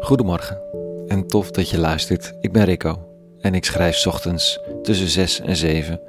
Goedemorgen 0.00 0.62
en 1.06 1.26
tof 1.26 1.50
dat 1.50 1.70
je 1.70 1.78
luistert. 1.78 2.34
Ik 2.40 2.52
ben 2.52 2.64
Rico 2.64 2.98
en 3.40 3.54
ik 3.54 3.64
schrijf 3.64 4.06
ochtends 4.06 4.60
tussen 4.82 5.08
6 5.08 5.40
en 5.40 5.56
7 5.56 6.00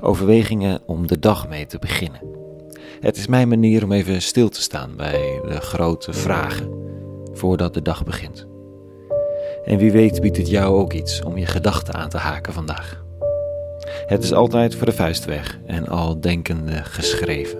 overwegingen 0.00 0.80
om 0.86 1.06
de 1.06 1.18
dag 1.18 1.48
mee 1.48 1.66
te 1.66 1.78
beginnen. 1.78 2.20
Het 3.00 3.16
is 3.16 3.26
mijn 3.26 3.48
manier 3.48 3.84
om 3.84 3.92
even 3.92 4.22
stil 4.22 4.48
te 4.48 4.60
staan 4.60 4.96
bij 4.96 5.40
de 5.48 5.60
grote 5.60 6.12
vragen 6.12 6.68
voordat 7.32 7.74
de 7.74 7.82
dag 7.82 8.04
begint. 8.04 8.46
En 9.64 9.78
wie 9.78 9.92
weet 9.92 10.20
biedt 10.20 10.36
het 10.36 10.48
jou 10.48 10.80
ook 10.80 10.92
iets 10.92 11.22
om 11.22 11.38
je 11.38 11.46
gedachten 11.46 11.94
aan 11.94 12.08
te 12.08 12.18
haken 12.18 12.52
vandaag. 12.52 13.04
Het 14.06 14.22
is 14.22 14.32
altijd 14.32 14.74
voor 14.74 14.86
de 14.86 14.92
vuist 14.92 15.24
weg 15.24 15.58
en 15.66 15.88
al 15.88 16.20
denkende 16.20 16.84
geschreven. 16.84 17.58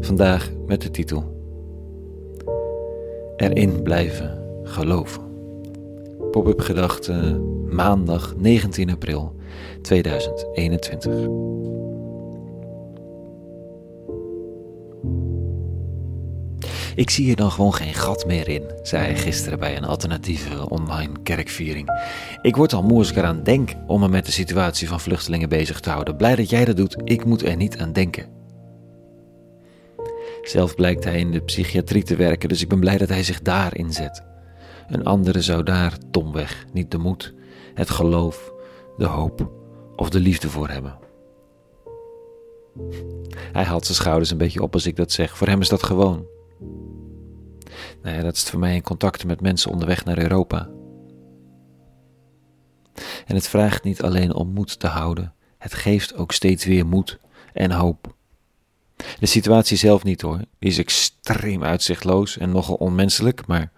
Vandaag 0.00 0.50
met 0.66 0.82
de 0.82 0.90
titel 0.90 1.34
Erin 3.36 3.82
blijven 3.82 4.45
geloven. 4.66 5.22
Pop-up 6.30 6.60
gedachte 6.60 7.40
maandag 7.70 8.34
19 8.36 8.90
april 8.90 9.34
2021. 9.82 11.28
Ik 16.94 17.10
zie 17.10 17.30
er 17.30 17.36
dan 17.36 17.50
gewoon 17.50 17.74
geen 17.74 17.94
gat 17.94 18.26
meer 18.26 18.48
in, 18.48 18.62
zei 18.82 19.04
hij 19.04 19.16
gisteren 19.16 19.58
bij 19.58 19.76
een 19.76 19.84
alternatieve 19.84 20.70
online 20.70 21.12
kerkviering. 21.22 21.88
Ik 22.42 22.56
word 22.56 22.72
al 22.72 22.82
moe 22.82 22.98
als 22.98 23.10
ik 23.10 23.16
eraan 23.16 23.42
denk 23.42 23.72
om 23.86 24.00
me 24.00 24.08
met 24.08 24.26
de 24.26 24.32
situatie 24.32 24.88
van 24.88 25.00
vluchtelingen 25.00 25.48
bezig 25.48 25.80
te 25.80 25.90
houden. 25.90 26.16
Blij 26.16 26.36
dat 26.36 26.50
jij 26.50 26.64
dat 26.64 26.76
doet, 26.76 26.96
ik 27.04 27.24
moet 27.24 27.42
er 27.42 27.56
niet 27.56 27.78
aan 27.78 27.92
denken. 27.92 28.26
Zelf 30.42 30.74
blijkt 30.74 31.04
hij 31.04 31.18
in 31.18 31.30
de 31.30 31.40
psychiatrie 31.40 32.02
te 32.02 32.16
werken, 32.16 32.48
dus 32.48 32.62
ik 32.62 32.68
ben 32.68 32.80
blij 32.80 32.98
dat 32.98 33.08
hij 33.08 33.22
zich 33.22 33.42
daar 33.42 33.76
inzet. 33.76 34.22
Een 34.88 35.04
andere 35.04 35.40
zou 35.40 35.62
daar 35.62 35.98
domweg 36.10 36.64
niet 36.72 36.90
de 36.90 36.98
moed, 36.98 37.34
het 37.74 37.90
geloof, 37.90 38.52
de 38.96 39.06
hoop 39.06 39.50
of 39.96 40.10
de 40.10 40.20
liefde 40.20 40.48
voor 40.48 40.68
hebben. 40.68 40.98
Hij 43.52 43.64
haalt 43.64 43.84
zijn 43.84 43.96
schouders 43.96 44.30
een 44.30 44.38
beetje 44.38 44.62
op 44.62 44.72
als 44.72 44.86
ik 44.86 44.96
dat 44.96 45.12
zeg. 45.12 45.36
Voor 45.36 45.46
hem 45.46 45.60
is 45.60 45.68
dat 45.68 45.82
gewoon. 45.82 46.26
Nou 48.02 48.16
ja, 48.16 48.22
dat 48.22 48.36
is 48.36 48.42
voor 48.42 48.58
mij 48.58 48.74
in 48.74 48.82
contacten 48.82 49.26
met 49.26 49.40
mensen 49.40 49.70
onderweg 49.70 50.04
naar 50.04 50.18
Europa. 50.18 50.68
En 53.26 53.34
het 53.34 53.48
vraagt 53.48 53.84
niet 53.84 54.02
alleen 54.02 54.34
om 54.34 54.48
moed 54.48 54.78
te 54.78 54.86
houden, 54.86 55.34
het 55.58 55.74
geeft 55.74 56.16
ook 56.16 56.32
steeds 56.32 56.64
weer 56.64 56.86
moed 56.86 57.18
en 57.52 57.70
hoop. 57.70 58.15
De 59.18 59.26
situatie 59.26 59.76
zelf 59.76 60.04
niet 60.04 60.20
hoor, 60.20 60.40
die 60.58 60.70
is 60.70 60.78
extreem 60.78 61.64
uitzichtloos 61.64 62.38
en 62.38 62.50
nogal 62.50 62.74
onmenselijk, 62.74 63.46
maar 63.46 63.72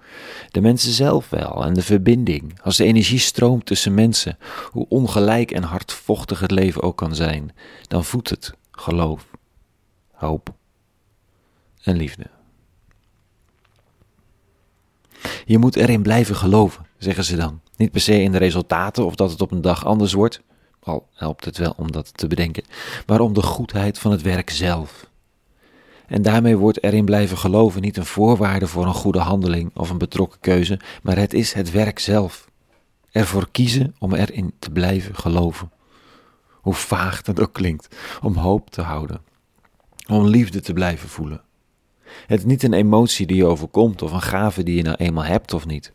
de 0.50 0.60
mensen 0.60 0.92
zelf 0.92 1.30
wel 1.30 1.64
en 1.64 1.74
de 1.74 1.82
verbinding, 1.82 2.60
als 2.62 2.76
de 2.76 2.84
energie 2.84 3.18
stroomt 3.18 3.66
tussen 3.66 3.94
mensen, 3.94 4.38
hoe 4.70 4.86
ongelijk 4.88 5.50
en 5.50 5.62
hardvochtig 5.62 6.40
het 6.40 6.50
leven 6.50 6.82
ook 6.82 6.96
kan 6.96 7.14
zijn, 7.14 7.54
dan 7.88 8.04
voedt 8.04 8.30
het 8.30 8.52
geloof, 8.70 9.26
hoop 10.12 10.54
en 11.82 11.96
liefde. 11.96 12.26
Je 15.44 15.58
moet 15.58 15.76
erin 15.76 16.02
blijven 16.02 16.36
geloven, 16.36 16.86
zeggen 16.98 17.24
ze 17.24 17.36
dan. 17.36 17.60
Niet 17.76 17.90
per 17.90 18.00
se 18.00 18.22
in 18.22 18.32
de 18.32 18.38
resultaten 18.38 19.04
of 19.04 19.14
dat 19.14 19.30
het 19.30 19.40
op 19.40 19.50
een 19.50 19.60
dag 19.60 19.84
anders 19.84 20.12
wordt, 20.12 20.42
al 20.80 21.08
helpt 21.14 21.44
het 21.44 21.56
wel 21.58 21.74
om 21.76 21.92
dat 21.92 22.16
te 22.16 22.26
bedenken, 22.26 22.64
maar 23.06 23.20
om 23.20 23.32
de 23.32 23.42
goedheid 23.42 23.98
van 23.98 24.10
het 24.10 24.22
werk 24.22 24.50
zelf. 24.50 25.07
En 26.08 26.22
daarmee 26.22 26.56
wordt 26.56 26.82
erin 26.82 27.04
blijven 27.04 27.38
geloven 27.38 27.80
niet 27.80 27.96
een 27.96 28.06
voorwaarde 28.06 28.66
voor 28.66 28.86
een 28.86 28.94
goede 28.94 29.18
handeling 29.18 29.70
of 29.74 29.90
een 29.90 29.98
betrokken 29.98 30.40
keuze, 30.40 30.80
maar 31.02 31.16
het 31.16 31.34
is 31.34 31.52
het 31.52 31.70
werk 31.70 31.98
zelf. 31.98 32.50
Ervoor 33.10 33.48
kiezen 33.50 33.94
om 33.98 34.14
erin 34.14 34.52
te 34.58 34.70
blijven 34.70 35.14
geloven. 35.14 35.70
Hoe 36.50 36.74
vaag 36.74 37.22
dat 37.22 37.40
ook 37.40 37.52
klinkt, 37.52 37.96
om 38.22 38.34
hoop 38.34 38.70
te 38.70 38.82
houden, 38.82 39.20
om 40.08 40.26
liefde 40.26 40.60
te 40.60 40.72
blijven 40.72 41.08
voelen. 41.08 41.42
Het 42.26 42.38
is 42.38 42.44
niet 42.44 42.62
een 42.62 42.72
emotie 42.72 43.26
die 43.26 43.36
je 43.36 43.46
overkomt 43.46 44.02
of 44.02 44.12
een 44.12 44.22
gave 44.22 44.62
die 44.62 44.76
je 44.76 44.82
nou 44.82 44.96
eenmaal 44.96 45.24
hebt 45.24 45.52
of 45.52 45.66
niet. 45.66 45.92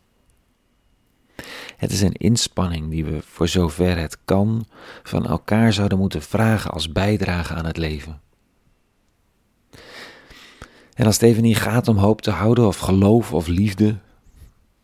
Het 1.76 1.92
is 1.92 2.00
een 2.00 2.12
inspanning 2.12 2.90
die 2.90 3.04
we, 3.04 3.22
voor 3.22 3.48
zover 3.48 3.98
het 3.98 4.18
kan, 4.24 4.66
van 5.02 5.26
elkaar 5.26 5.72
zouden 5.72 5.98
moeten 5.98 6.22
vragen 6.22 6.70
als 6.70 6.92
bijdrage 6.92 7.54
aan 7.54 7.66
het 7.66 7.76
leven. 7.76 8.20
En 10.94 11.06
als 11.06 11.14
het 11.14 11.24
even 11.24 11.42
niet 11.42 11.56
gaat 11.56 11.88
om 11.88 11.96
hoop 11.96 12.22
te 12.22 12.30
houden 12.30 12.66
of 12.66 12.78
geloof 12.78 13.32
of 13.32 13.46
liefde, 13.46 13.96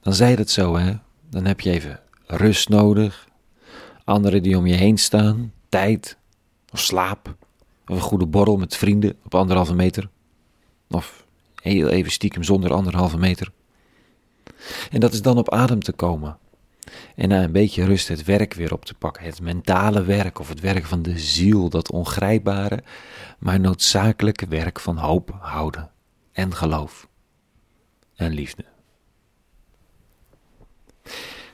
dan 0.01 0.15
zei 0.15 0.35
het 0.35 0.51
zo, 0.51 0.77
hè. 0.77 0.93
Dan 1.29 1.45
heb 1.45 1.61
je 1.61 1.71
even 1.71 2.01
rust 2.27 2.69
nodig, 2.69 3.29
anderen 4.05 4.43
die 4.43 4.59
om 4.59 4.67
je 4.67 4.75
heen 4.75 4.99
staan, 4.99 5.53
tijd 5.69 6.17
of 6.73 6.81
slaap, 6.81 7.35
of 7.87 7.97
een 7.97 8.01
goede 8.01 8.27
borrel 8.27 8.57
met 8.57 8.77
vrienden 8.77 9.17
op 9.25 9.35
anderhalve 9.35 9.75
meter, 9.75 10.09
of 10.89 11.27
heel 11.63 11.89
even 11.89 12.13
stiekem 12.13 12.43
zonder 12.43 12.73
anderhalve 12.73 13.19
meter. 13.19 13.53
En 14.91 15.01
dat 15.01 15.13
is 15.13 15.23
dan 15.23 15.39
op 15.39 15.51
adem 15.51 15.83
te 15.83 15.93
komen. 15.93 16.39
En 17.15 17.29
na 17.29 17.43
een 17.43 17.53
beetje 17.53 17.85
rust 17.85 18.09
het 18.09 18.25
werk 18.25 18.55
weer 18.55 18.73
op 18.73 18.85
te 18.85 18.95
pakken. 18.95 19.25
Het 19.25 19.41
mentale 19.41 20.03
werk 20.03 20.39
of 20.39 20.49
het 20.49 20.61
werk 20.61 20.85
van 20.85 21.03
de 21.03 21.19
ziel, 21.19 21.69
dat 21.69 21.91
ongrijpbare, 21.91 22.83
maar 23.39 23.61
noodzakelijke 23.61 24.47
werk 24.47 24.81
van 24.81 24.97
hoop 24.97 25.37
houden 25.41 25.91
en 26.33 26.55
geloof 26.55 27.09
en 28.17 28.33
liefde. 28.33 28.65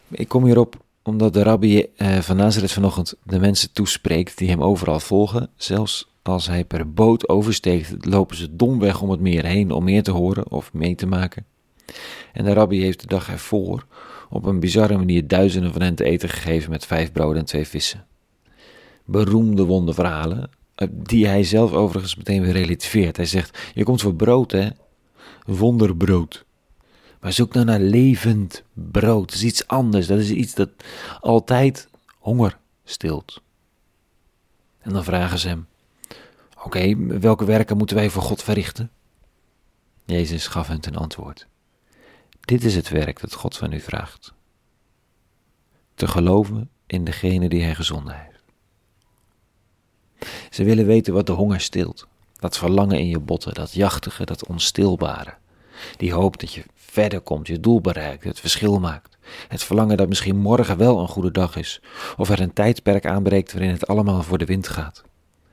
Ik 0.09 0.29
kom 0.29 0.45
hierop 0.45 0.85
omdat 1.03 1.33
de 1.33 1.43
rabbi 1.43 1.81
eh, 1.97 2.19
van 2.19 2.37
Nazareth 2.37 2.73
vanochtend 2.73 3.15
de 3.23 3.39
mensen 3.39 3.73
toespreekt 3.73 4.39
die 4.39 4.49
hem 4.49 4.63
overal 4.63 5.01
volgen. 5.01 5.51
Zelfs 5.57 6.09
als 6.23 6.47
hij 6.47 6.65
per 6.65 6.93
boot 6.93 7.29
oversteekt, 7.29 8.07
lopen 8.07 8.37
ze 8.37 8.57
domweg 8.57 9.03
om 9.03 9.11
het 9.11 9.21
meer 9.21 9.45
heen 9.45 9.71
om 9.71 9.85
meer 9.85 10.03
te 10.03 10.11
horen 10.11 10.51
of 10.51 10.73
mee 10.73 10.95
te 10.95 11.07
maken. 11.07 11.45
En 12.33 12.45
de 12.45 12.53
rabbi 12.53 12.81
heeft 12.81 13.01
de 13.01 13.07
dag 13.07 13.31
ervoor 13.31 13.87
op 14.31 14.45
een 14.45 14.61
bizarre 14.61 14.97
manier 14.97 15.27
duizenden 15.27 15.73
van 15.73 15.83
hen 15.83 15.95
te 15.95 16.05
eten 16.05 16.29
gegeven 16.29 16.71
met 16.71 16.87
vijf 16.87 17.13
broden 17.13 17.39
en 17.39 17.45
twee 17.45 17.67
vissen. 17.67 18.07
Beroemde 19.05 19.65
wonderverhalen, 19.65 20.51
die 20.91 21.27
hij 21.27 21.45
zelf 21.45 21.73
overigens 21.73 22.17
meteen 22.17 22.43
weer 22.43 22.53
relativeert. 22.53 23.17
Hij 23.17 23.27
zegt: 23.27 23.59
Je 23.75 23.85
komt 23.85 24.01
voor 24.01 24.15
brood, 24.15 24.51
hè? 24.51 24.69
Wonderbrood. 25.47 26.45
Maar 27.21 27.33
zoek 27.33 27.55
nou 27.55 27.67
naar 27.67 27.81
levend 27.81 28.63
brood. 28.73 29.29
Dat 29.29 29.37
is 29.37 29.45
iets 29.45 29.67
anders. 29.67 30.07
Dat 30.07 30.19
is 30.19 30.31
iets 30.31 30.55
dat 30.55 30.71
altijd 31.21 31.89
honger 32.19 32.59
stilt. 32.85 33.43
En 34.79 34.93
dan 34.93 35.05
vragen 35.05 35.39
ze 35.39 35.49
hem: 35.49 35.67
Oké, 36.65 36.97
welke 36.97 37.45
werken 37.45 37.77
moeten 37.77 37.97
wij 37.97 38.11
voor 38.11 38.23
God 38.23 38.43
verrichten? 38.43 38.91
Jezus 40.05 40.47
gaf 40.47 40.69
hen 40.69 40.81
ten 40.81 40.97
antwoord: 40.97 41.47
Dit 42.41 42.65
is 42.65 42.75
het 42.75 42.89
werk 42.89 43.21
dat 43.21 43.35
God 43.35 43.57
van 43.57 43.73
u 43.73 43.81
vraagt: 43.81 44.35
te 45.95 46.09
geloven 46.09 46.71
in 46.87 47.05
degene 47.05 47.49
die 47.49 47.63
hij 47.63 47.75
gezonden 47.75 48.15
heeft. 48.15 48.36
Ze 50.57 50.65
willen 50.65 50.87
weten 50.87 51.15
wat 51.15 51.27
de 51.27 51.33
honger 51.33 51.61
stilt. 51.61 52.07
Dat 52.39 52.59
verlangen 52.59 52.99
in 52.99 53.09
je 53.09 53.19
botten, 53.19 53.55
dat 53.55 53.73
jachtige, 53.73 54.25
dat 54.25 54.47
onstilbare. 54.47 55.35
Die 55.97 56.13
hoop 56.13 56.41
dat 56.41 56.53
je 56.53 56.65
verder 56.75 57.21
komt, 57.21 57.47
je 57.47 57.61
doel 57.61 57.81
bereikt, 57.81 58.25
het 58.25 58.41
verschil 58.41 58.81
maakt. 58.81 59.17
Het 59.49 59.63
verlangen 59.63 59.97
dat 59.97 60.09
misschien 60.09 60.37
morgen 60.37 60.77
wel 60.77 60.99
een 60.99 61.09
goede 61.09 61.31
dag 61.31 61.57
is, 61.57 61.81
of 62.17 62.29
er 62.29 62.41
een 62.41 62.53
tijdperk 62.53 63.07
aanbreekt 63.07 63.53
waarin 63.53 63.71
het 63.71 63.87
allemaal 63.87 64.23
voor 64.23 64.39
de 64.39 64.45
wind 64.45 64.69
gaat. 64.69 65.05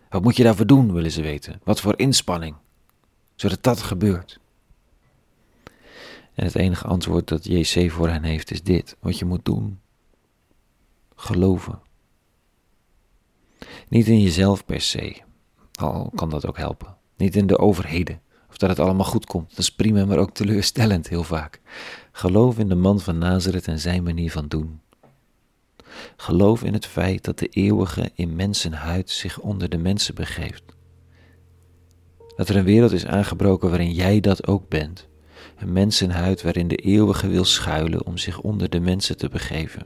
Wat 0.09 0.23
moet 0.23 0.37
je 0.37 0.43
daarvoor 0.43 0.67
doen, 0.67 0.93
willen 0.93 1.11
ze 1.11 1.21
weten? 1.21 1.61
Wat 1.63 1.81
voor 1.81 1.99
inspanning? 1.99 2.55
Zodat 3.35 3.63
dat 3.63 3.81
gebeurt. 3.81 4.39
En 6.33 6.45
het 6.45 6.55
enige 6.55 6.87
antwoord 6.87 7.27
dat 7.27 7.45
JC 7.45 7.91
voor 7.91 8.09
hen 8.09 8.23
heeft 8.23 8.51
is 8.51 8.63
dit: 8.63 8.95
wat 8.99 9.19
je 9.19 9.25
moet 9.25 9.45
doen. 9.45 9.79
Geloven. 11.15 11.79
Niet 13.89 14.07
in 14.07 14.21
jezelf 14.21 14.65
per 14.65 14.81
se, 14.81 15.21
al 15.79 16.11
kan 16.15 16.29
dat 16.29 16.47
ook 16.47 16.57
helpen. 16.57 16.95
Niet 17.17 17.35
in 17.35 17.47
de 17.47 17.57
overheden, 17.57 18.21
of 18.49 18.57
dat 18.57 18.69
het 18.69 18.79
allemaal 18.79 19.05
goed 19.05 19.25
komt. 19.25 19.49
Dat 19.49 19.59
is 19.59 19.71
prima, 19.71 20.05
maar 20.05 20.17
ook 20.17 20.33
teleurstellend 20.33 21.09
heel 21.09 21.23
vaak. 21.23 21.61
Geloof 22.11 22.57
in 22.57 22.69
de 22.69 22.75
man 22.75 22.99
van 22.99 23.17
Nazareth 23.17 23.67
en 23.67 23.79
zijn 23.79 24.03
manier 24.03 24.31
van 24.31 24.47
doen. 24.47 24.81
Geloof 26.15 26.63
in 26.63 26.73
het 26.73 26.85
feit 26.85 27.23
dat 27.23 27.39
de 27.39 27.47
eeuwige 27.47 28.11
in 28.15 28.35
mensenhuid 28.35 29.09
zich 29.09 29.39
onder 29.39 29.69
de 29.69 29.77
mensen 29.77 30.15
begeeft. 30.15 30.63
Dat 32.35 32.49
er 32.49 32.55
een 32.55 32.63
wereld 32.63 32.91
is 32.91 33.05
aangebroken 33.05 33.69
waarin 33.69 33.91
jij 33.91 34.19
dat 34.19 34.47
ook 34.47 34.69
bent. 34.69 35.07
Een 35.57 35.73
mensenhuid 35.73 36.41
waarin 36.41 36.67
de 36.67 36.75
eeuwige 36.75 37.27
wil 37.27 37.45
schuilen 37.45 38.05
om 38.05 38.17
zich 38.17 38.39
onder 38.39 38.69
de 38.69 38.79
mensen 38.79 39.17
te 39.17 39.29
begeven 39.29 39.85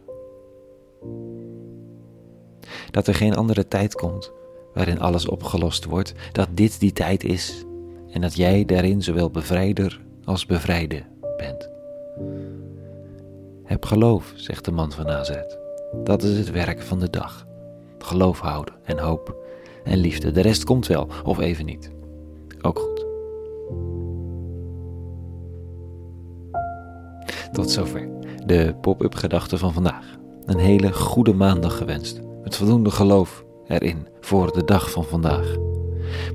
dat 2.91 3.07
er 3.07 3.15
geen 3.15 3.35
andere 3.35 3.67
tijd 3.67 3.95
komt 3.95 4.31
waarin 4.73 4.99
alles 4.99 5.27
opgelost 5.27 5.85
wordt, 5.85 6.13
dat 6.31 6.47
dit 6.51 6.79
die 6.79 6.93
tijd 6.93 7.23
is 7.23 7.65
en 8.11 8.21
dat 8.21 8.35
jij 8.35 8.65
daarin 8.65 9.01
zowel 9.01 9.29
bevrijder 9.29 10.01
als 10.23 10.45
bevrijde 10.45 11.03
bent. 11.37 11.69
Heb 13.63 13.85
geloof, 13.85 14.33
zegt 14.35 14.65
de 14.65 14.71
man 14.71 14.91
van 14.91 15.05
Nazareth. 15.05 15.57
Dat 16.03 16.23
is 16.23 16.37
het 16.37 16.51
werk 16.51 16.81
van 16.81 16.99
de 16.99 17.09
dag. 17.09 17.47
Geloof 17.97 18.39
houden 18.39 18.73
en 18.83 18.99
hoop 18.99 19.35
en 19.83 19.97
liefde. 19.97 20.31
De 20.31 20.41
rest 20.41 20.63
komt 20.63 20.87
wel, 20.87 21.07
of 21.23 21.39
even 21.39 21.65
niet. 21.65 21.91
Ook 22.61 22.79
goed. 22.79 23.05
Tot 27.51 27.71
zover 27.71 28.09
de 28.45 28.75
pop-up 28.81 29.15
gedachte 29.15 29.57
van 29.57 29.73
vandaag. 29.73 30.17
Een 30.45 30.59
hele 30.59 30.93
goede 30.93 31.33
maandag 31.33 31.77
gewenst. 31.77 32.26
Met 32.47 32.55
voldoende 32.55 32.91
geloof 32.91 33.45
erin 33.67 34.07
voor 34.19 34.53
de 34.53 34.63
dag 34.63 34.91
van 34.91 35.03
vandaag. 35.03 35.55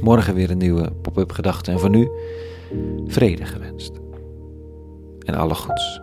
Morgen 0.00 0.34
weer 0.34 0.50
een 0.50 0.58
nieuwe 0.58 0.92
pop-up 1.02 1.32
gedachte 1.32 1.70
en 1.70 1.78
voor 1.78 1.90
nu 1.90 2.10
vrede 3.06 3.44
gewenst. 3.44 3.92
En 5.18 5.34
alle 5.34 5.54
goeds. 5.54 6.00